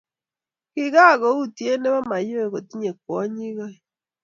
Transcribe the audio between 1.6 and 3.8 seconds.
nebo mayowe kotinye kwonyik oeng